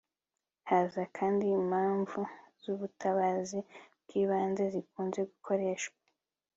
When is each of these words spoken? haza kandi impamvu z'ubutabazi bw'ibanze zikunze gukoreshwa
haza 0.69 1.03
kandi 1.17 1.45
impamvu 1.59 2.19
z'ubutabazi 2.61 3.59
bw'ibanze 4.03 4.63
zikunze 4.73 5.19
gukoreshwa 5.31 5.97